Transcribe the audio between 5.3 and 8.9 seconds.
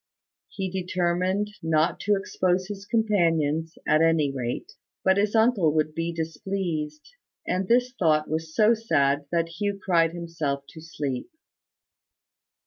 uncle would be displeased; and this thought was so